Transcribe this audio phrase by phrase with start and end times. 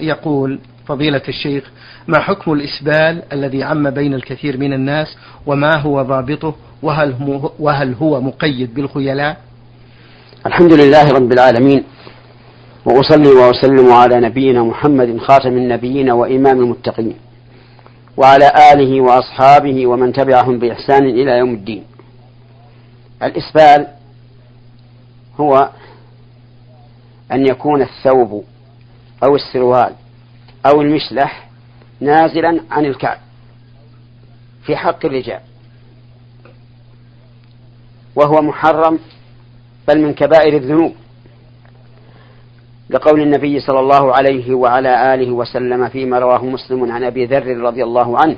[0.00, 1.70] يقول فضيلة الشيخ
[2.08, 8.20] ما حكم الإسبال الذي عم بين الكثير من الناس وما هو ضابطه وهل, وهل هو
[8.20, 9.36] مقيد بالخيلاء؟
[10.46, 11.84] الحمد لله رب العالمين
[12.84, 17.14] وأصلي وأسلم على نبينا محمد خاتم النبيين وإمام المتقين
[18.16, 21.84] وعلى آله وأصحابه ومن تبعهم بإحسان إلى يوم الدين.
[23.22, 23.86] الإسبال
[25.40, 25.70] هو
[27.32, 28.44] أن يكون الثوب
[29.24, 29.94] أو السروال
[30.66, 31.48] أو المشلح
[32.00, 33.18] نازلا عن الكعب
[34.62, 35.40] في حق الرجال.
[38.16, 38.98] وهو محرم
[39.88, 40.94] بل من كبائر الذنوب.
[42.90, 47.84] لقول النبي صلى الله عليه وعلى آله وسلم فيما رواه مسلم عن أبي ذر رضي
[47.84, 48.36] الله عنه.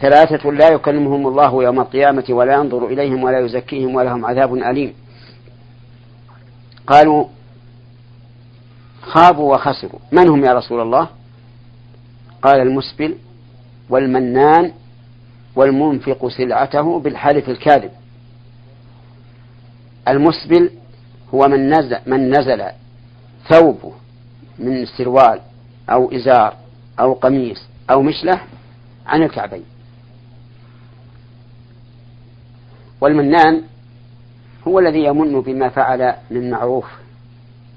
[0.00, 4.94] ثلاثة لا يكلمهم الله يوم القيامة ولا ينظر إليهم ولا يزكيهم ولهم عذاب أليم.
[6.86, 7.26] قالوا
[9.14, 10.00] خابوا وخسروا.
[10.12, 11.08] من هم يا رسول الله؟
[12.42, 13.16] قال المسبل
[13.90, 14.72] والمنان
[15.56, 17.90] والمنفق سلعته بالحلف الكاذب.
[20.08, 20.70] المسبل
[21.34, 22.64] هو من نزل, من نزل
[23.48, 23.92] ثوبه
[24.58, 25.40] من سروال
[25.90, 26.56] أو إزار
[27.00, 28.46] أو قميص أو مشلح
[29.06, 29.64] عن الكعبين.
[33.00, 33.62] والمنان
[34.68, 36.86] هو الذي يمن بما فعل من معروف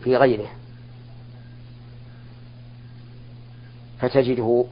[0.03, 0.47] في غيره.
[3.99, 4.65] فتجده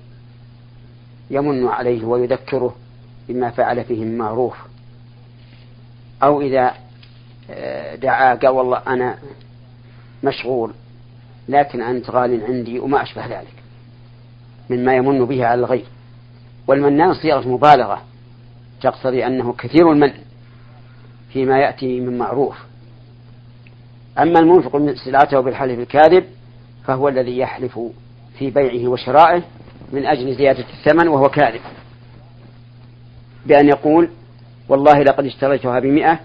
[1.29, 2.75] يمن عليه ويذكره
[3.29, 4.55] بما فعل فيه من معروف
[6.23, 6.73] أو إذا
[7.49, 9.17] آه، دعا قال والله أنا
[10.23, 10.73] مشغول
[11.49, 13.53] لكن أنت غال عندي وما أشبه ذلك
[14.69, 15.85] مما يمن به على الغير
[16.67, 18.01] والمنان صيغة مبالغة
[18.81, 20.13] تقتضي أنه كثير المن
[21.33, 22.57] فيما يأتي من معروف.
[24.19, 26.25] أما المنفق من سلعته بالحلف الكاذب
[26.85, 27.79] فهو الذي يحلف
[28.39, 29.43] في بيعه وشرائه
[29.91, 31.61] من أجل زيادة الثمن وهو كاذب.
[33.45, 34.09] بأن يقول
[34.69, 36.19] والله لقد اشتريتها بمئة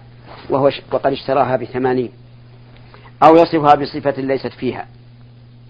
[0.51, 2.11] وهو وقد اشتراها بثمانين.
[3.23, 4.87] أو يصفها بصفة ليست فيها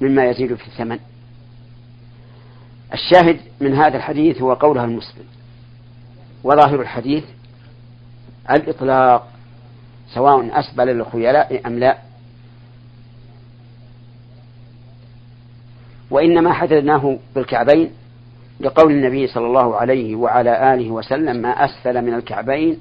[0.01, 0.99] مما يزيد في الثمن.
[2.93, 5.25] الشاهد من هذا الحديث هو قولها المسلم.
[6.45, 7.25] وظاهر الحديث
[8.51, 9.29] الإطلاق
[10.15, 11.99] سواء أسبل للخيلاء أم لا
[16.11, 17.91] وإنما حددناه بالكعبين
[18.61, 22.79] لقول النبي صلى الله عليه وعلى آله وسلم ما أسفل من الكعبين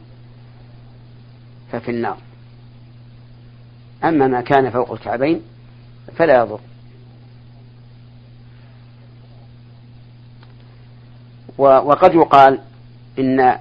[1.72, 2.18] ففي النار.
[4.04, 5.42] أما ما كان فوق الكعبين
[6.16, 6.60] فلا يضر.
[11.58, 12.60] وقد يقال
[13.20, 13.56] إن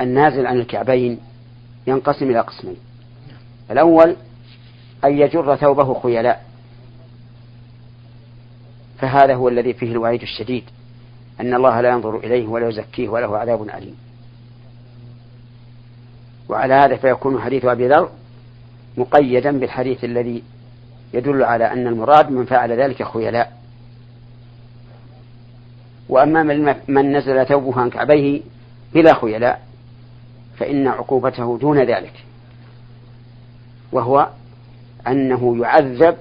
[0.00, 1.18] النازل عن الكعبين
[1.86, 2.76] ينقسم إلى قسمين.
[3.70, 4.16] الأول
[5.04, 6.49] أن يجر ثوبه خيلاء.
[9.00, 10.64] فهذا هو الذي فيه الوعيد الشديد
[11.40, 13.96] أن الله لا ينظر إليه ولا يزكيه وله عذاب أليم.
[16.48, 18.10] وعلى هذا فيكون حديث أبي ذر
[18.96, 20.42] مقيدا بالحديث الذي
[21.14, 23.60] يدل على أن المراد من فعل ذلك خيلاء.
[26.08, 26.42] وأما
[26.88, 28.40] من نزل ثوبه عن كعبيه
[28.94, 29.62] بلا خيلاء
[30.56, 32.24] فإن عقوبته دون ذلك.
[33.92, 34.28] وهو
[35.06, 36.16] أنه يعذب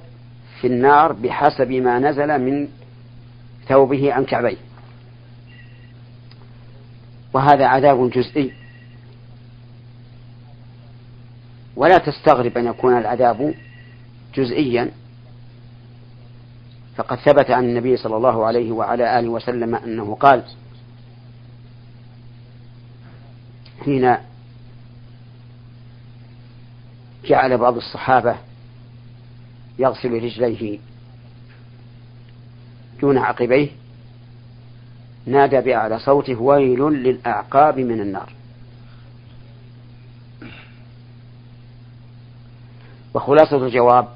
[0.62, 2.68] في النار بحسب ما نزل من
[3.68, 4.58] ثوبه عن كعبيه.
[7.34, 8.54] وهذا عذاب جزئي.
[11.76, 13.54] ولا تستغرب أن يكون العذاب
[14.36, 14.92] جزئيا.
[16.96, 20.44] فقد ثبت عن النبي صلى الله عليه وعلى آله وسلم أنه قال
[23.86, 24.18] حين
[27.26, 28.36] جعل بعض الصحابة
[29.80, 30.80] يغسل رجليه
[33.02, 33.70] دون عقبيه.
[35.26, 38.34] نادى بأعلى صوته ويل للأعقاب من النار.
[43.14, 44.08] وخلاصة الجواب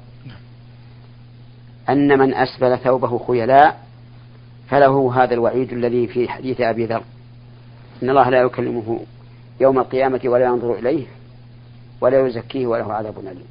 [1.88, 3.84] أن من أسبل ثوبه خيلاء
[4.68, 7.02] فله هذا الوعيد الذي في حديث أبي ذر.
[8.02, 9.00] إن الله لا يكلمه
[9.60, 11.06] يوم القيامة ولا ينظر إليه
[12.00, 13.46] ولا يزكيه وله عذاب أليم.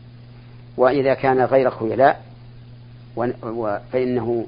[0.78, 2.22] وإذا كان غير خيلاء
[3.92, 4.46] فإنه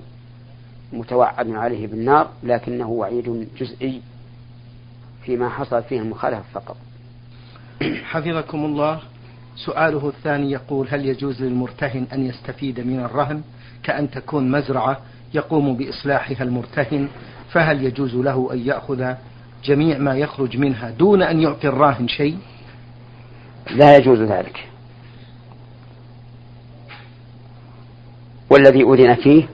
[0.93, 4.01] متوعد عليه بالنار لكنه وعيد جزئي
[5.23, 6.77] فيما حصل فيه المخالفة فقط.
[8.03, 8.99] حفظكم الله.
[9.55, 13.41] سؤاله الثاني يقول هل يجوز للمرتهن أن يستفيد من الرهن
[13.83, 14.97] كأن تكون مزرعة
[15.33, 17.07] يقوم بإصلاحها المرتهن؟
[17.51, 19.13] فهل يجوز له أن يأخذ
[19.63, 22.37] جميع ما يخرج منها دون أن يعطي الراهن شيء؟
[23.71, 24.67] لا يجوز ذلك.
[28.55, 29.49] والذي أذن فيه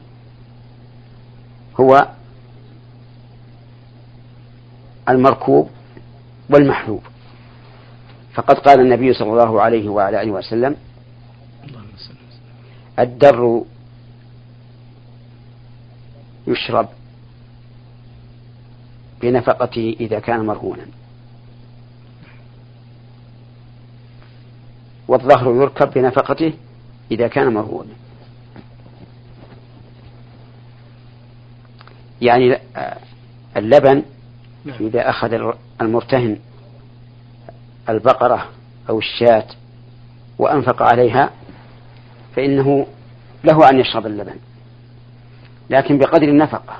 [1.80, 2.08] هو
[5.10, 5.70] المركوب
[6.50, 7.02] والمحلوب
[8.34, 10.76] فقد قال النبي صلى الله عليه وعلى آله وسلم
[13.00, 13.64] الدر
[16.48, 16.90] يشرب
[19.22, 20.86] بنفقته إذا كان مرهونا
[25.08, 26.54] والظهر يركب بنفقته
[27.12, 28.01] إذا كان مرهونا.
[32.22, 32.58] يعني
[33.58, 34.04] اللبن
[34.66, 34.78] نعم.
[34.80, 36.38] إذا أخذ المرتهن
[37.90, 38.50] البقرة
[38.90, 39.46] أو الشاة
[40.40, 41.30] وأنفق عليها
[42.36, 42.88] فإنه
[43.44, 44.36] له أن يشرب اللبن.
[45.70, 46.78] لكن بقدر النفقة.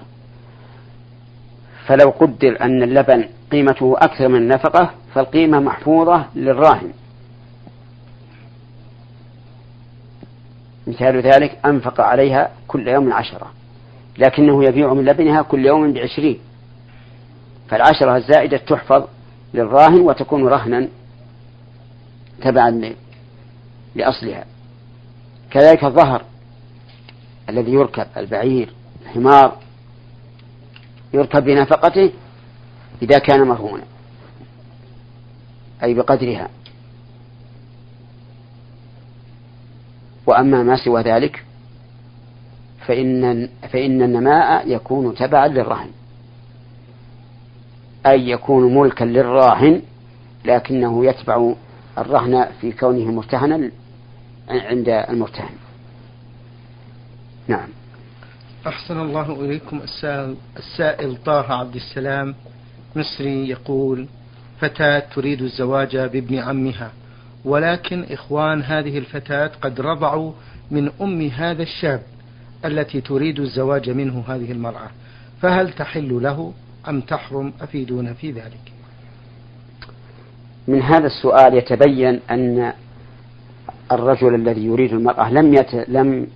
[1.86, 6.94] فلو قدر أن اللبن قيمته أكثر من النفقة فالقيمة محفوظة للراهن.
[10.88, 13.52] مثال ذلك أنفق عليها كل يوم عشرة.
[14.18, 16.40] لكنه يبيع من لبنها كل يوم بعشرين.
[17.70, 19.08] فالعشرة الزائدة تحفظ
[19.54, 20.88] للراهن وتكون رهنا
[22.42, 22.94] تبعا
[23.96, 24.46] لأصلها.
[25.52, 26.22] كذلك الظهر
[27.50, 28.74] الذي يركب البعير
[29.06, 29.58] الحمار
[31.14, 32.12] يركب بنفقته
[33.02, 33.84] إذا كان مرهونا
[35.84, 36.50] أي بقدرها.
[40.28, 41.46] وأما ما سوى ذلك
[42.88, 45.90] فإن فإن النماء يكون تبعا للرهن
[48.06, 49.82] أي يكون ملكا للراهن
[50.46, 51.54] لكنه يتبع
[51.98, 53.72] الرهن في كونه مرتهنا
[54.50, 55.56] عند المرتهن.
[57.48, 57.68] نعم.
[58.68, 59.78] أحسن الله إليكم.
[59.78, 62.36] السائل, السائل طه عبد السلام
[62.96, 64.08] مصري يقول
[64.60, 66.92] فتاة تريد الزواج بابن عمها
[67.46, 70.32] ولكن إخوان هذه الفتاة قد رضعوا
[70.72, 72.02] من أم هذا الشاب
[72.66, 74.90] التي تريد الزواج منه هذه المرأة
[75.42, 76.54] فهل تحل له
[76.90, 78.72] أم تحرم؟ أفيدون في ذلك.
[80.68, 82.74] من هذا السؤال يتبين أن
[83.92, 85.76] الرجل الذي يريد المرأة لم يت...
[85.88, 86.28] لم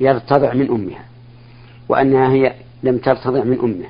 [0.00, 1.04] يرتضع من أمها
[1.88, 3.86] وأنها هي لم ترتضع من أمه.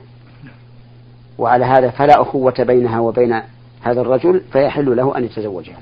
[1.39, 3.43] وعلى هذا فلا أخوة بينها وبين
[3.83, 5.79] هذا الرجل فيحل له أن يتزوجها.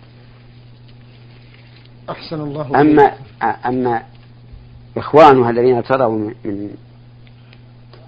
[2.10, 3.12] أحسن الله أما
[3.66, 4.02] أما
[4.96, 6.70] إخوانها الذين ارتضعوا من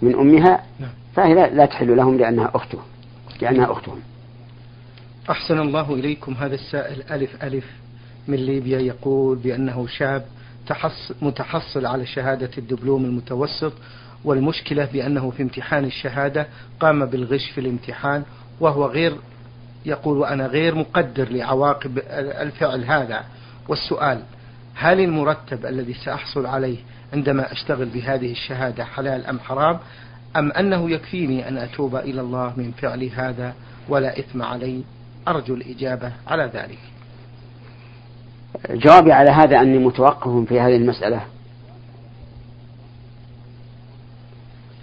[0.02, 0.90] من أمها نعم.
[1.14, 2.78] فهي لا تحل لهم لأنها أخته
[3.40, 4.00] لأنها أختهم
[5.30, 7.64] أحسن الله إليكم هذا السائل ألف ألف
[8.28, 10.24] من ليبيا يقول بأنه شاب
[11.22, 13.72] متحصل على شهادة الدبلوم المتوسط
[14.24, 16.46] والمشكلة بأنه في امتحان الشهادة
[16.80, 18.22] قام بالغش في الامتحان
[18.60, 19.14] وهو غير
[19.86, 23.24] يقول وأنا غير مقدر لعواقب الفعل هذا
[23.68, 24.22] والسؤال
[24.74, 26.76] هل المرتب الذي سأحصل عليه
[27.12, 29.78] عندما أشتغل بهذه الشهادة حلال أم حرام؟
[30.36, 33.54] أم أنه يكفيني أن أتوب إلى الله من فعل هذا
[33.88, 34.82] ولا إثم علي؟
[35.28, 36.78] أرجو الإجابة على ذلك.
[38.70, 41.20] جوابي على هذا أني متوقف في هذه المسألة.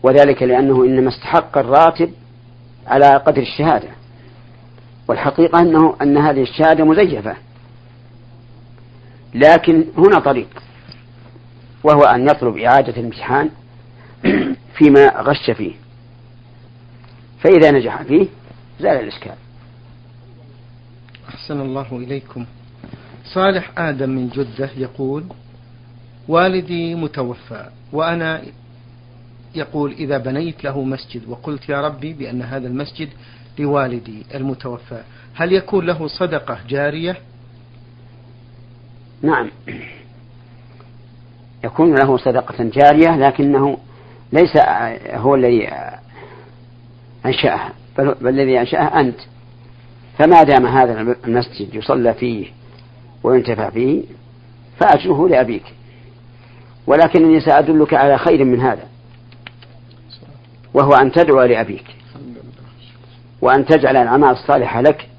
[0.03, 2.11] وذلك لأنه إنما استحق الراتب
[2.87, 3.89] على قدر الشهادة.
[5.07, 7.35] والحقيقة أنه أن هذه الشهادة مزيفة.
[9.33, 10.63] لكن هنا طريق
[11.83, 13.49] وهو أن يطلب إعادة الامتحان
[14.77, 15.73] فيما غش فيه.
[17.39, 18.27] فإذا نجح فيه
[18.79, 19.35] زال الإشكال.
[21.29, 22.45] أحسن الله إليكم.
[23.33, 25.23] صالح آدم من جدة يقول
[26.27, 28.41] والدي متوفى وأنا
[29.55, 33.09] يقول إذا بنيت له مسجد وقلت يا ربي بأن هذا المسجد
[33.59, 37.17] لوالدي المتوفى هل يكون له صدقة جارية؟
[39.21, 39.49] نعم.
[41.63, 43.77] يكون له صدقة جارية لكنه
[44.33, 44.57] ليس
[45.11, 45.69] هو الذي
[47.25, 49.19] أنشأها بل, بل الذي أنشأها أنت.
[50.17, 52.47] فما دام هذا المسجد يصلى فيه
[53.23, 54.03] وينتفع فيه
[54.79, 55.63] فأجره لأبيك.
[56.87, 58.83] ولكنني سأدلك على خير من هذا
[60.73, 61.85] وهو أن تدعو لأبيك
[63.41, 65.09] وأن تجعل الأعمال الصالحة لك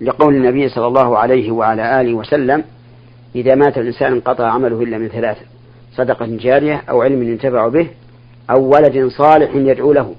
[0.00, 2.64] لقول النبي صلى الله عليه وعلى آله وسلم
[3.34, 5.40] إذا مات الإنسان انقطع عمله إلا من ثلاثة
[5.96, 7.88] صدقة جارية أو علم ينتفع به
[8.50, 10.14] أو ولد صالح يدعو له.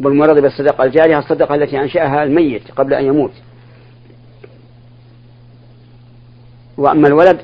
[0.00, 3.32] والمرض بالصدقة الجارية الصدقة التي أنشأها الميت قبل أن يموت.
[6.76, 7.40] وأما الولد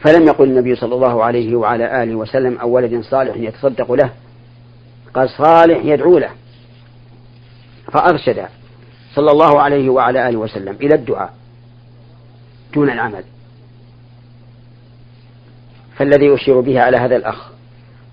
[0.00, 4.10] فلم يقل النبي صلى الله عليه وعلى آله وسلم أو ولد صالح يتصدق له
[5.14, 6.30] قال صالح يدعو له
[7.92, 8.44] فأرشد.
[9.14, 11.34] صلى الله عليه وعلى آله وسلم إلى الدعاء
[12.74, 13.24] دون العمل.
[15.96, 17.50] فالذي أشير به على هذا الأخ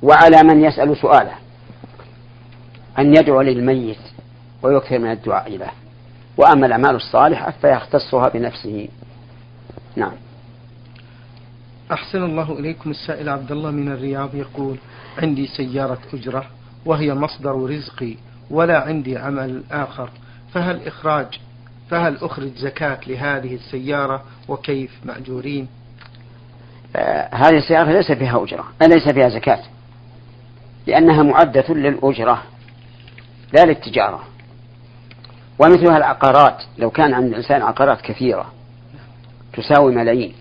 [0.02, 1.36] وعلى من يسأل سؤاله
[3.00, 3.98] أن يدعو للميت
[4.64, 5.72] ويكثر من الدعاء له
[6.38, 8.88] وأما الأعمال الصالحة فيختصها بنفسه.
[9.96, 10.14] نعم.
[11.92, 14.78] أحسن الله إليكم السائل عبد الله من الرياض يقول
[15.18, 16.46] عندي سيارة أجرة
[16.86, 18.16] وهي مصدر رزقي
[18.50, 20.10] ولا عندي عمل آخر.
[20.54, 21.40] فهل إخراج
[21.90, 25.68] فهل أخرج زكاة لهذه السيارة وكيف مأجورين؟
[26.96, 29.60] آه هذه السيارة ليس فيها أجرة ليس فيها زكاة
[30.88, 32.44] لأنها معدة للأجرة
[33.54, 34.24] لا للتجارة.
[35.60, 38.54] ومثلها العقارات لو كان عند الإنسان عقارات كثيرة
[39.54, 40.34] تساوي ملايين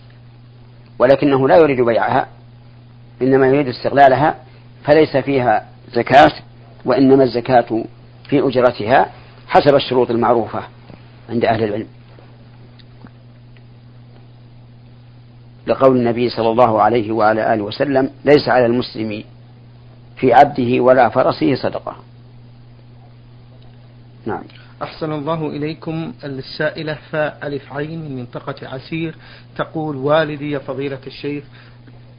[0.98, 2.28] ولكنه لا يريد بيعها
[3.22, 4.34] إنما يريد استغلالها
[4.84, 6.32] فليس فيها زكاة
[6.84, 7.84] وإنما الزكاة
[8.28, 9.10] في أجرتها
[9.50, 10.62] حسب الشروط المعروفة
[11.28, 11.86] عند أهل العلم.
[15.66, 19.24] لقول النبي صلى الله عليه وعلى آله وسلم ليس على المسلم
[20.16, 21.96] في عبده ولا فرسه صدقة.
[24.26, 24.42] نعم.
[24.82, 29.14] أحسن الله إليكم السائلة فاء ألف عين من منطقة عسير
[29.56, 31.44] تقول والدي يا فضيلة الشيخ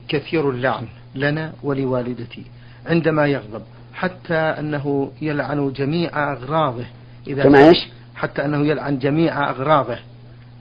[0.07, 2.45] كثير اللعن لنا ولوالدتي
[2.85, 6.85] عندما يغضب حتى أنه يلعن جميع أغراضه.
[7.27, 9.97] إذا كما إيش؟ حتى أنه يلعن جميع أغراضه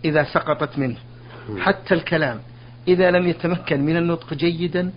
[0.04, 0.96] إذا سقطت منه.
[1.58, 2.40] حتى الكلام.
[2.88, 4.90] إذا لم يتمكن من النطق جيدا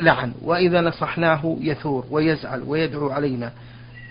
[0.00, 0.32] لعن.
[0.42, 3.52] وإذا نصحناه يثور ويزعل ويدعو علينا.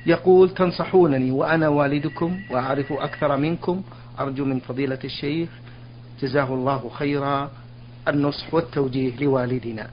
[0.06, 3.82] يقول تنصحونني وأنا والدكم وأعرف أكثر منكم.
[4.20, 5.50] أرجو من فضيلة الشيخ
[6.22, 7.52] جزاه الله خيرا
[8.08, 9.88] النصح والتوجيه لوالدنا.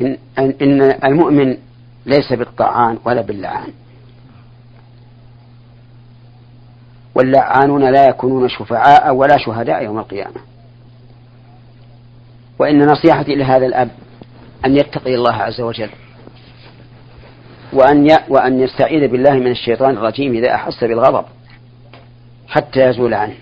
[0.00, 1.56] إن, إن المؤمن
[2.06, 3.72] ليس بالطعان ولا باللعان.
[7.14, 10.40] واللعانون لا يكونون شفعاء ولا شهداء يوم القيامة.
[12.58, 13.90] وإن نصيحتي لهذا الأب
[14.66, 15.90] أن يتقي الله عز وجل
[17.72, 21.24] وأن وأن يستعيذ بالله من الشيطان الرجيم إذا أحس بالغضب
[22.48, 23.34] حتى يزول عنه.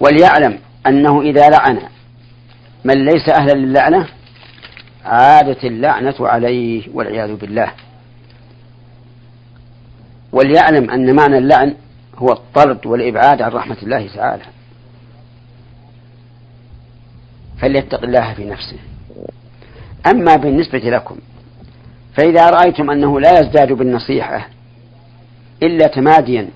[0.00, 1.78] وليعلم أنه إذا لعن
[2.84, 4.08] من ليس أهلا للعنة
[5.04, 7.72] عادت اللعنة عليه والعياذ بالله.
[10.32, 11.74] وليعلم أن معنى اللعن
[12.18, 14.44] هو الطرد والإبعاد عن رحمة الله تعالى.
[17.60, 18.78] فليتق الله في نفسه.
[20.06, 21.16] أما بالنسبة لكم
[22.16, 24.48] فإذا رأيتم أنه لا يزداد بالنصيحة
[25.62, 26.48] إلا تماديا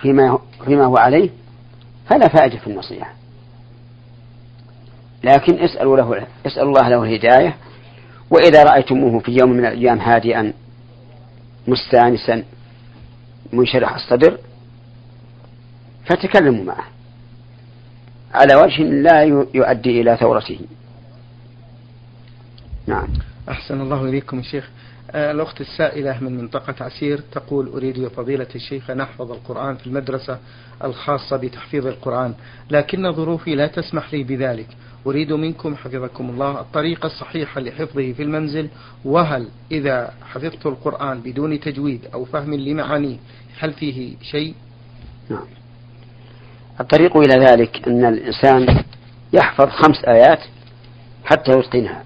[0.00, 1.30] فيما فيما هو عليه
[2.06, 3.14] فلا فائدة في النصيحة.
[5.24, 7.56] لكن اسألوا له اسألوا الله له الهداية
[8.30, 10.52] وإذا رأيتموه في يوم من الأيام هادئا
[11.66, 12.44] مستانسا
[13.52, 14.38] منشرح الصدر
[16.04, 16.84] فتكلموا معه.
[18.34, 19.22] على وجه لا
[19.54, 20.60] يؤدي إلى ثورته.
[22.86, 23.08] نعم.
[23.48, 24.70] أحسن الله إليكم شيخ.
[25.10, 29.86] آه، الأخت السائلة من منطقة عسير تقول أريد يا فضيلة الشيخ أن أحفظ القرآن في
[29.86, 30.38] المدرسة
[30.84, 32.34] الخاصة بتحفيظ القرآن
[32.70, 34.68] لكن ظروفي لا تسمح لي بذلك.
[35.06, 38.68] أريد منكم حفظكم الله الطريقة الصحيحة لحفظه في المنزل
[39.04, 43.16] وهل إذا حفظت القرآن بدون تجويد أو فهم لمعانيه
[43.60, 44.54] هل فيه شيء؟
[45.30, 45.46] نعم
[46.80, 48.84] الطريق إلى ذلك أن الإنسان
[49.32, 50.40] يحفظ خمس آيات
[51.24, 52.04] حتى يتقنها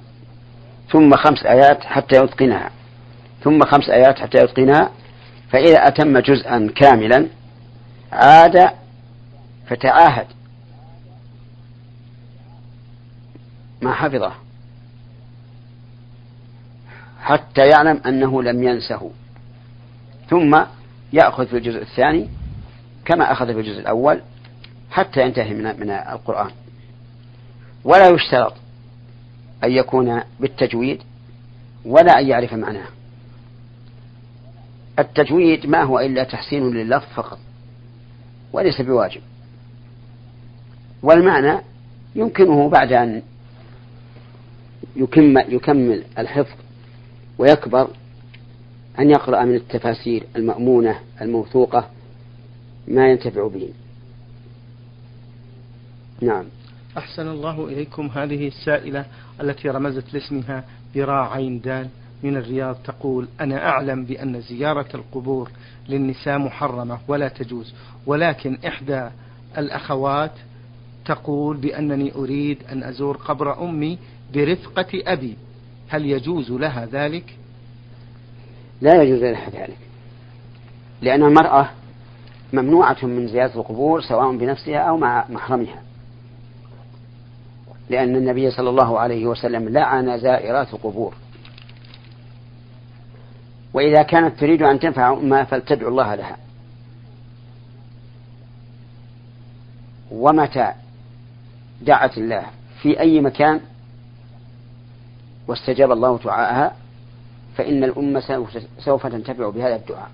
[0.92, 2.70] ثم خمس آيات حتى يتقنها
[3.44, 4.90] ثم خمس آيات حتى يتقنها
[5.50, 7.26] فإذا أتم جزءا كاملا
[8.12, 8.70] عاد
[9.66, 10.26] فتعاهد
[13.82, 14.32] ما حفظه.
[17.20, 19.10] حتى يعلم أنه لم ينسه.
[20.30, 20.62] ثم
[21.12, 22.28] يأخذ في الجزء الثاني
[23.04, 24.22] كما أخذ في الجزء الأول
[24.90, 26.50] حتى ينتهي من من القرآن.
[27.84, 28.54] ولا يشترط
[29.64, 31.02] أن يكون بالتجويد
[31.84, 32.86] ولا أن يعرف معناه.
[34.98, 37.38] التجويد ما هو إلا تحسين لللفظ فقط
[38.52, 39.20] وليس بواجب.
[41.02, 41.60] والمعنى
[42.14, 43.22] يمكنه بعد أن
[44.96, 46.56] يكمل, يكمل الحفظ
[47.38, 47.88] ويكبر
[48.98, 51.90] أن يقرأ من التفاسير المأمونة الموثوقة
[52.88, 53.68] ما ينتفع به.
[56.20, 56.44] نعم.
[56.98, 59.04] أحسن الله إليكم هذه السائلة
[59.40, 61.88] التي رمزت لاسمها ذراع عين دال
[62.22, 65.50] من الرياض تقول أنا أعلم بأن زيارة القبور
[65.88, 67.74] للنساء محرمة ولا تجوز
[68.06, 69.08] ولكن إحدى
[69.58, 70.32] الأخوات
[71.04, 73.98] تقول بأنني أريد أن أزور قبر أمي
[74.34, 75.36] برفقة أبي.
[75.88, 77.36] هل يجوز لها ذلك؟
[78.80, 79.78] لا يجوز لها ذلك.
[81.02, 81.70] لأن المرأة
[82.52, 85.82] ممنوعة من زيارة القبور سواء بنفسها أو مع محرمها.
[87.90, 91.14] لأن النبي صلى الله عليه وسلم لعن زائرات القبور.
[93.74, 96.36] وإذا كانت تريد أن تنفع أمها فلتدعو الله لها.
[100.10, 100.72] ومتى
[101.82, 102.46] دعت الله؟
[102.82, 103.60] في أي مكان؟
[105.48, 106.76] واستجاب الله دعاءها
[107.56, 108.46] فإن الأمة
[108.78, 110.10] سوف تنتفع بهذا الدعاء.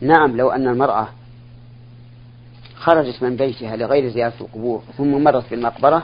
[0.00, 1.08] نعم لو أن المرأة
[2.74, 6.02] خرجت من بيتها لغير زيارة القبور ثم مرت في المقبرة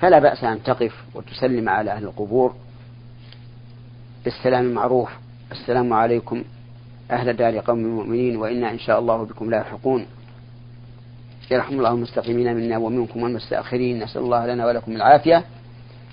[0.00, 2.54] فلا بأس أن تقف وتسلم على أهل القبور.
[4.24, 5.10] بالسلام المعروف
[5.52, 6.44] السلام عليكم
[7.10, 10.06] أهل دار قوم المؤمنين وإنا إن شاء الله بكم لاحقون.
[11.52, 14.02] يرحم الله المستقيمين منا ومنكم والمستأخرين.
[14.02, 15.44] نسأل الله لنا ولكم العافية.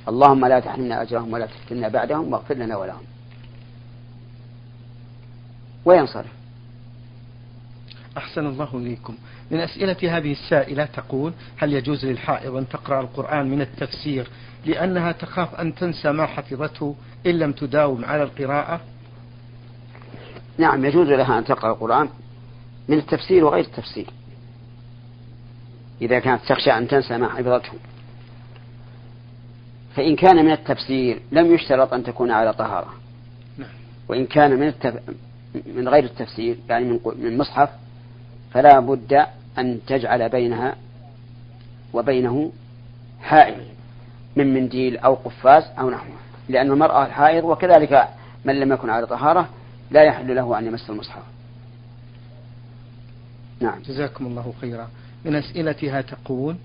[0.07, 3.03] اللهم لا تحرمنا أجرهم ولا تفتنا بعدهم واغفر لنا ولهم.
[5.85, 6.31] وينصرف
[8.17, 9.15] أحسن الله إليكم.
[9.51, 14.27] من أسئلة هذه السائلة تقول هل يجوز للحائض أن تقرأ القرآن من التفسير
[14.65, 18.81] لأنها تخاف أن تنسى ما حفظته إن لم تداوم على القراءة؟
[20.57, 22.09] نعم يجوز لها أن تقرأ القرآن
[22.87, 24.07] من التفسير وغير التفسير.
[26.01, 27.73] إذا كانت تخشى أن تنسى ما حفظته
[29.95, 32.93] فإن كان من التفسير لم يشترط أن تكون على طهارة.
[33.57, 33.69] نعم.
[34.07, 34.99] وإن كان من التف...
[35.65, 37.69] من غير التفسير يعني من من مصحف
[38.51, 39.25] فلا بد
[39.57, 40.75] أن تجعل بينها
[41.93, 42.51] وبينه
[43.21, 43.63] حائل
[44.35, 46.15] من منديل أو قفاز أو نحوه.
[46.49, 48.07] لأن المرأة الحائض وكذلك
[48.45, 49.49] من لم يكن على طهارة
[49.91, 51.23] لا يحل له أن يمس المصحف.
[53.59, 53.81] نعم.
[53.81, 54.89] جزاكم الله خيرا.
[55.25, 56.55] من أسئلتها تقول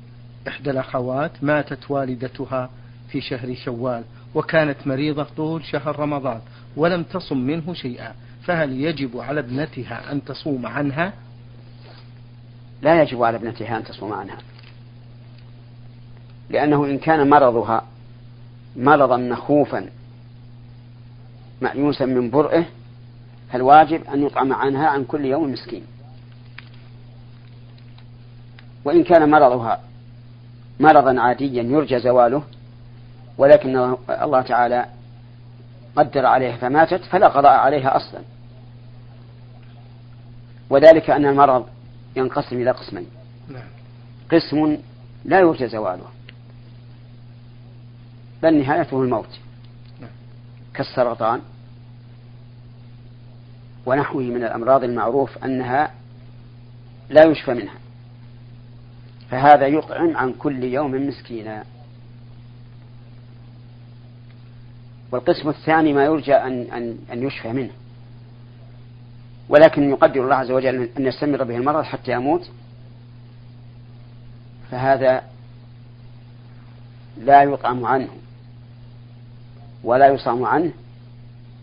[0.49, 2.71] إحدى الأخوات ماتت والدتها
[3.09, 6.41] في شهر شوال وكانت مريضة طول شهر رمضان
[6.77, 11.13] ولم تصم منه شيئا فهل يجب على ابنتها أن تصوم عنها؟
[12.83, 14.39] لا يجب على ابنتها أن تصوم عنها.
[16.51, 17.87] لأنه إن كان مرضها
[18.77, 19.91] مرضا مخوفا
[21.61, 22.65] مأيوسا من برئه
[23.53, 25.83] فالواجب أن يطعم عنها عن كل يوم مسكين.
[28.85, 29.81] وإن كان مرضها
[30.81, 32.43] مرضا عاديا يرجى زواله
[33.39, 34.87] ولكن الله تعالى
[35.97, 38.21] قدر عليها فماتت فلا قضاء عليها أصلا
[40.71, 41.67] وذلك أن المرض
[42.17, 43.07] ينقسم إلى قسمين
[43.49, 43.63] نعم.
[44.33, 44.79] قسم
[45.25, 46.05] لا يرجى زواله
[48.43, 49.39] بل نهايته الموت
[50.01, 50.11] نعم.
[50.75, 51.41] كالسرطان
[53.87, 55.91] ونحوه من الأمراض المعروف أنها
[57.11, 57.84] لا يشفى منها
[59.35, 61.65] فهذا يطعم عن كل يوم مسكينا.
[65.13, 67.71] والقسم الثاني ما يرجى أن, أن, أن يشفى منه.
[69.49, 72.51] ولكن يقدر الله عز وجل أن يستمر به المرض حتى يموت.
[74.71, 75.23] فهذا
[77.21, 78.09] لا يطعم عنه
[79.85, 80.73] ولا يصام عنه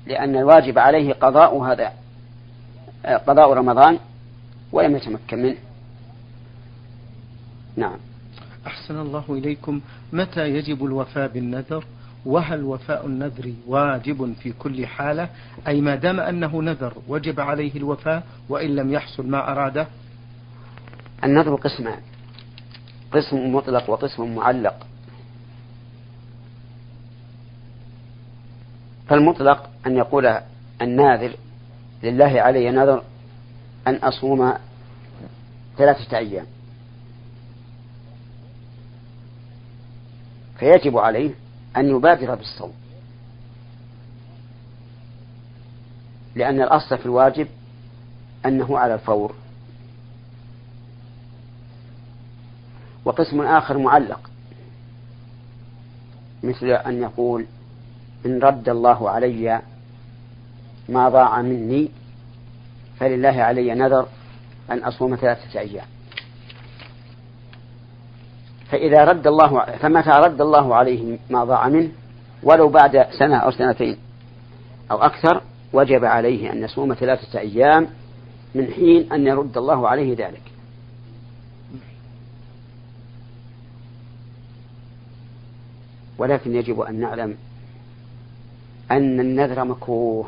[0.07, 1.93] لأن الواجب عليه قضاء هذا
[3.05, 3.99] قضاء رمضان
[4.71, 5.57] ولم يتمكن منه.
[7.75, 7.97] نعم.
[8.67, 9.81] أحسن الله إليكم.
[10.13, 11.85] متى يجب الوفاء بالنذر؟
[12.25, 15.29] وهل وفاء النذر واجب في كل حالة؟
[15.67, 19.87] أي ما دام أنه نذر وجب عليه الوفاء وإن لم يحصل ما أراده؟
[21.23, 21.99] النذر قسمان
[23.11, 24.87] قسم مطلق وقسم معلق.
[29.07, 30.37] فالمطلق أن يقول
[30.81, 31.35] الناذر
[32.03, 33.03] لله علي نذر
[33.87, 34.53] أن أصوم
[35.77, 36.45] ثلاثة أيام.
[40.61, 41.31] فيجب عليه
[41.77, 42.73] أن يبادر بالصوم.
[46.35, 47.47] لأن الأصل في الواجب
[48.45, 49.35] أنه على الفور.
[53.05, 54.31] وقسم آخر معلق
[56.43, 57.45] مثل أن يقول
[58.25, 59.61] إن رد الله علي
[60.89, 61.91] ما ضاع مني
[62.99, 64.07] فلله علي نذر
[64.71, 65.87] أن أصوم ثلاثة أيام.
[68.71, 71.91] فإذا رد الله فمتى رد الله عليه ما ضاع منه؟
[72.43, 73.97] ولو بعد سنة أو سنتين
[74.91, 75.41] أو أكثر
[75.73, 77.87] وجب عليه أن يصوم ثلاثة أيام
[78.55, 80.41] من حين أن يرد الله عليه ذلك.
[86.17, 87.35] ولكن يجب أن نعلم
[88.91, 90.27] أن النذر مكروه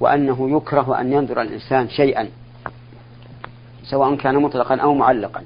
[0.00, 2.28] وأنه يكره أن ينذر الإنسان شيئا
[3.84, 5.42] سواء كان مطلقا أو معلقا.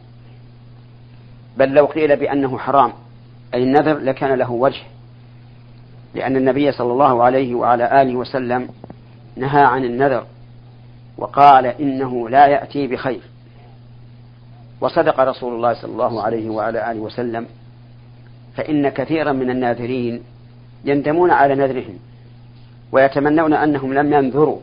[1.61, 2.93] بل لو قيل بأنه حرام
[3.55, 4.83] أي النذر لكان له وجه
[6.15, 8.69] لأن النبي صلى الله عليه وعلى آله وسلم
[9.37, 10.27] نهى عن النذر
[11.19, 13.21] وقال إنه لا يأتي بخير.
[14.81, 17.47] وصدق رسول الله صلى الله عليه وعلى آله وسلم
[18.57, 20.23] فإن كثيرا من الناذرين
[20.85, 21.99] يندمون على نذرهم
[22.93, 24.61] ويتمنون أنهم لم ينذروا.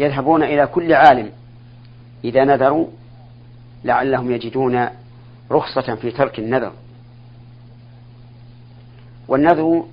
[0.00, 1.30] ويذهبون إلى كل عالم
[2.24, 2.86] إذا نذروا
[3.84, 4.88] لعلهم يجدون
[5.50, 6.72] رخصة في ترك النذر.
[9.28, 9.84] والنذر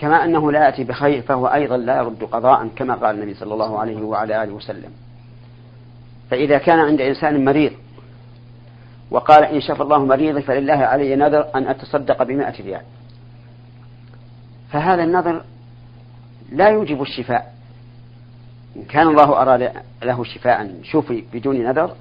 [0.00, 3.78] كما أنه لا يأتي بخير فهو أيضا لا يرد قضاء كما قال النبي صلى الله
[3.78, 4.90] عليه وعلى آله وسلم.
[6.30, 7.72] فإذا كان عند إنسان مريض
[9.10, 12.82] وقال إن شفى الله مريضي فلله علي نذر أن أتصدق بمائة ريال.
[14.70, 15.44] فهذا النذر
[16.52, 17.57] لا يوجب الشفاء.
[18.78, 21.96] إن كان الله أراد له شفاء شفي بدون نذر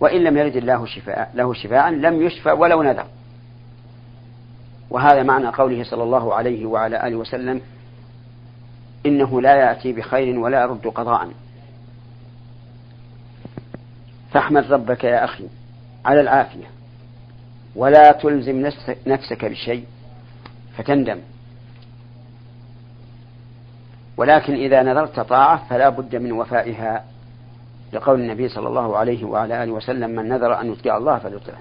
[0.00, 3.06] وإن لم يرد الله شفاء له شفاء لم يشفى ولو نذر.
[4.90, 7.60] وهذا معنى قوله صلى الله عليه وعلى آله وسلم
[9.06, 11.30] إنه لا يأتي بخير ولا يرد قضاء.
[14.32, 15.44] فاحمد ربك يا أخي
[16.04, 16.66] على العافية
[17.76, 18.70] ولا تلزم
[19.06, 19.84] نفسك بشيء
[20.76, 21.18] فتندم.
[24.20, 27.04] ولكن إذا نذرت طاعة فلا بد من وفائها.
[27.92, 31.58] لقول النبي صلى الله عليه وعلى آله وسلم من نذر أن يطيع الله فليطعه.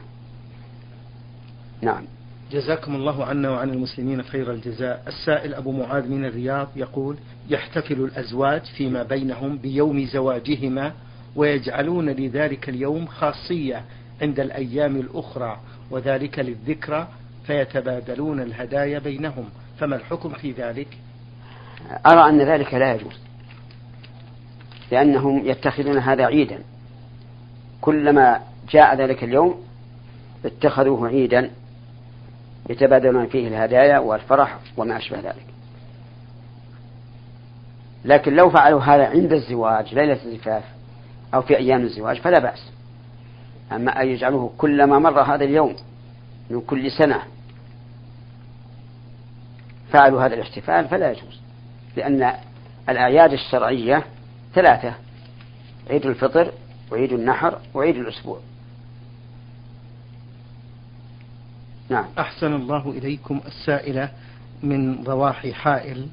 [1.82, 2.04] نعم.
[2.52, 5.04] جزاكم الله عنا وعن المسلمين خير الجزاء.
[5.08, 7.17] السائل أبو معاذ من الرياض يقول
[7.50, 10.91] يحتفل الأزواج فيما بينهم بيوم زواجهما
[11.36, 13.84] ويجعلون لذلك اليوم خاصية
[14.22, 15.60] عند الأيام الأخرى
[15.91, 17.08] وذلك للذكرى
[17.48, 19.45] فيتبادلون الهدايا بينهم.
[19.80, 20.98] فما الحكم في ذلك؟
[22.05, 23.19] أرى أن ذلك لا يجوز
[24.91, 26.59] لأنهم يتخذون هذا عيدا.
[27.81, 28.39] كلما
[28.69, 29.63] جاء ذلك اليوم
[30.45, 31.51] اتخذوه عيدا
[32.69, 35.45] يتبادلون فيه الهدايا والفرح وما أشبه ذلك.
[38.05, 40.63] لكن لو فعلوا هذا عند الزواج ليلة الزفاف
[41.33, 42.71] أو في أيام الزواج فلا بأس.
[43.71, 45.75] أما أن يجعلوه كلما مر هذا اليوم
[46.49, 47.21] من كل سنة
[49.91, 51.39] فعلوا هذا الاحتفال فلا يجوز.
[51.97, 52.34] لأن
[52.89, 54.06] الأعياد الشرعية
[54.54, 54.93] ثلاثة
[55.89, 56.52] عيد الفطر
[56.91, 58.39] وعيد النحر وعيد الأسبوع.
[61.89, 62.06] نعم.
[62.19, 64.10] أحسن الله إليكم السائلة
[64.63, 66.08] من ضواحي حائل.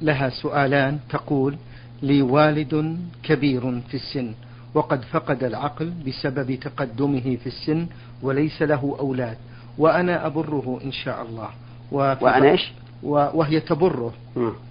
[0.00, 0.98] لها سؤالان.
[1.08, 1.56] تقول
[2.02, 4.34] لي والد كبير في السن
[4.74, 7.86] وقد فقد العقل بسبب تقدمه في السن
[8.22, 9.36] وليس له أولاد
[9.78, 11.48] وأنا أبره إن شاء الله.
[11.92, 14.12] وأنا إيش؟ وهي تبره.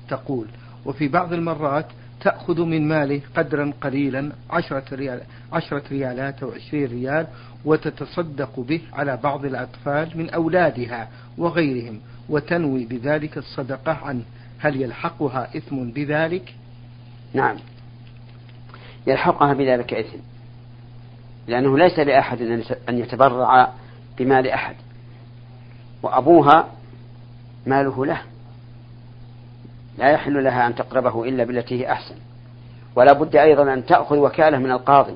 [0.10, 0.48] تقول.
[0.86, 1.86] وفي بعض المرات
[2.22, 5.22] تأخذ من ماله قدرا قليلا عشرة, ريال
[5.54, 7.28] عشرة ريالات أو عشرين ريال
[7.66, 14.22] وتتصدق به على بعض الأطفال من أولادها وغيرهم وتنوي بذلك الصدقة عنه.
[14.60, 16.56] هل يلحقها إثم بذلك؟
[17.34, 17.58] نعم.
[19.08, 20.18] يلحقها بذلك إثم.
[21.48, 22.42] لأنه ليس لأحد
[22.90, 23.74] أن يتبرع
[24.18, 24.76] بمال أحد.
[26.04, 26.68] وأبوها
[27.66, 28.22] ماله له.
[29.98, 32.16] لا يحل لها أن تقربه إلا بالتي هي أحسن.
[32.96, 35.16] ولا بد أيضا أن تأخذ وكالة من القاضي.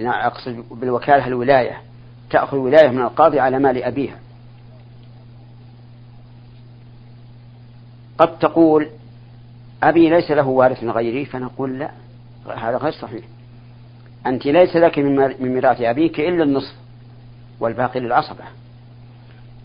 [0.00, 1.80] أقصد بالوكالة الولاية
[2.30, 4.18] تأخذ ولاية من القاضي على مال أبيها.
[8.18, 8.88] قد تقول
[9.82, 11.90] أبي ليس له وارث غيري فنقول لا
[12.56, 13.24] هذا غير صحيح.
[14.26, 16.74] أنت ليس لك من ميراث أبيك إلا النصف
[17.60, 18.44] والباقي للعصبة.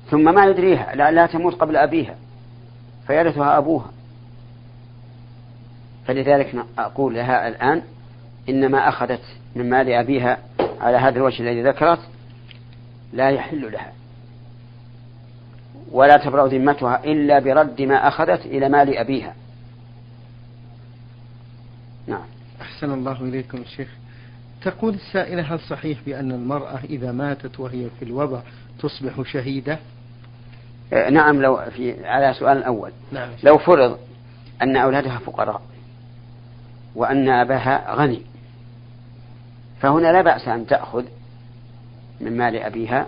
[0.09, 2.15] ثم ما يدريها لا, لا تموت قبل أبيها.
[3.07, 3.91] فيرثها أبوها.
[6.05, 7.81] فلذلك أقول لها الآن
[8.49, 9.21] إنما أخذت
[9.55, 11.99] من مال أبيها على هذا الوجه الذي ذكرت
[13.13, 13.93] لا يحل لها.
[15.91, 19.35] ولا تبرأ ذمتها إلا برد ما أخذت إلى مال أبيها.
[22.07, 22.25] نعم.
[22.61, 23.87] أحسن الله إليكم الشيخ.
[24.61, 28.41] تقول السائلة هل صحيح بأن المرأة إذا ماتت وهي في الوضع
[28.79, 29.79] تصبح شهيدة؟
[30.91, 33.29] نعم لو في على سؤال الأول نعم.
[33.43, 33.97] لو فرض
[34.61, 35.61] أن أولادها فقراء
[36.95, 38.21] وأن أباها غني
[39.79, 41.05] فهنا لا بأس أن تأخذ
[42.21, 43.07] من مال أبيها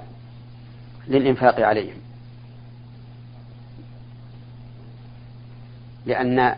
[1.07, 1.97] للإنفاق عليهم
[6.05, 6.55] لأن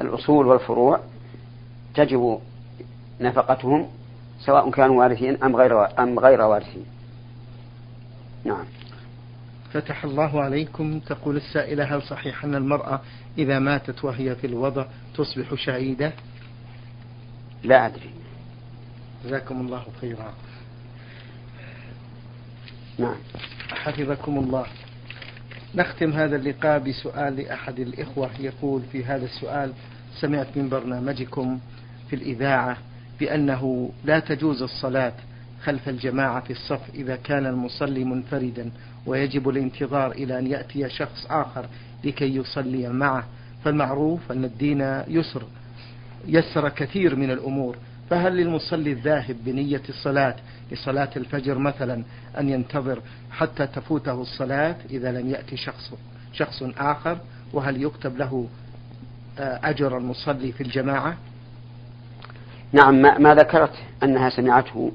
[0.00, 1.00] الأصول والفروع
[1.94, 2.40] تجب
[3.20, 3.86] نفقتهم
[4.40, 6.86] سواء كانوا وارثين أم غير أم غير وارثين.
[8.44, 8.64] نعم.
[9.74, 13.00] فتح الله عليكم تقول السائلة هل صحيح أن المرأة
[13.38, 16.12] إذا ماتت وهي في الوضع تصبح شهيدة؟
[17.64, 18.10] لا أدري.
[19.24, 20.34] جزاكم الله خيرا.
[22.98, 23.16] نعم.
[23.70, 24.66] حفظكم الله
[25.74, 29.72] نختم هذا اللقاء بسؤال لأحد الإخوة يقول في هذا السؤال
[30.20, 31.60] سمعت من برنامجكم
[32.10, 32.76] في الإذاعة
[33.20, 35.12] بأنه لا تجوز الصلاة
[35.64, 38.70] خلف الجماعة في الصف إذا كان المصلي منفردا
[39.06, 41.66] ويجب الانتظار إلى أن يأتي شخص آخر
[42.04, 43.24] لكي يصلي معه.
[43.64, 45.42] فالمعروف أن الدين يسر
[46.26, 47.76] يسر كثير من الأمور.
[48.10, 50.36] فهل للمصلي الذاهب بنية الصلاة
[50.72, 52.02] لصلاة الفجر مثلا
[52.38, 55.92] أن ينتظر حتى تفوته الصلاة إذا لم يأتي شخص
[56.32, 57.18] شخص آخر؟
[57.52, 58.48] وهل يكتب له
[59.38, 61.16] آه، أجر المصلي في الجماعة؟
[62.72, 63.72] نعم ما, ما ذكرت
[64.02, 64.92] أنها سمعته.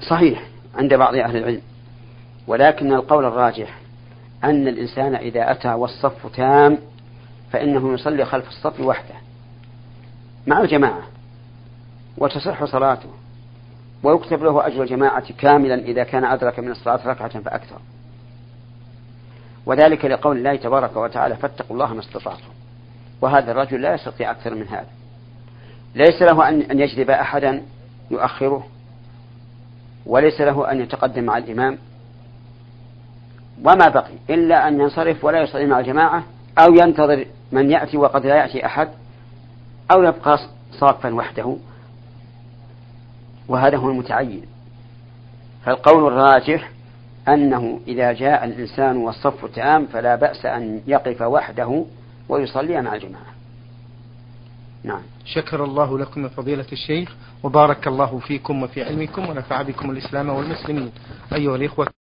[0.00, 0.42] صحيح
[0.74, 1.62] عند بعض أهل العلم
[2.46, 3.78] ولكن القول الراجح
[4.44, 6.78] أن الإنسان إذا أتى والصف تام
[7.52, 9.14] فإنه يصلي خلف الصف وحده
[10.46, 11.02] مع الجماعة
[12.18, 13.08] وتصح صلاته
[14.02, 17.78] ويكتب له أجر الجماعة كاملا إذا كان أدرك من الصلاة ركعة فأكثر.
[19.66, 22.50] وذلك لقول الله تبارك وتعالى فاتقوا الله ما استطعتم.
[23.20, 24.88] وهذا الرجل لا يستطيع أكثر من هذا.
[25.94, 27.62] ليس له أن يجذب أحدا
[28.10, 28.66] يؤخره.
[30.06, 31.78] وليس له أن يتقدم مع الإمام.
[33.58, 36.24] وما بقي إلا أن ينصرف ولا يصلي مع الجماعة
[36.58, 38.88] أو ينتظر من يأتي وقد لا يأتي أحد
[39.92, 40.38] أو يبقى
[40.72, 41.56] صافا وحده.
[43.48, 44.42] وهذا هو المتعين.
[45.64, 46.70] فالقول الراجح
[47.28, 51.84] أنه إذا جاء الإنسان والصف تام فلا بأس أن يقف وحده
[52.28, 53.39] ويصلي مع الجماعة.
[54.84, 55.02] نعم.
[55.24, 60.92] شكر الله لكم فضيلة الشيخ وبارك الله فيكم وفي علمكم ونفع بكم الإسلام والمسلمين.
[61.32, 61.99] أيها الإخوة